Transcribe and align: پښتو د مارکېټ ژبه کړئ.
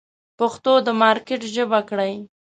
پښتو 0.39 0.73
د 0.85 0.87
مارکېټ 1.01 1.41
ژبه 1.55 1.79
کړئ. 1.89 2.13